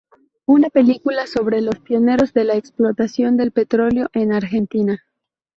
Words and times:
Una 0.47 0.71
película 0.71 1.27
sobre 1.27 1.61
los 1.61 1.77
pioneros 1.79 2.33
de 2.33 2.43
la 2.45 2.55
explotación 2.55 3.37
del 3.37 3.51
petróleo 3.51 4.09
en 4.13 4.33
Argentina. 4.33 5.03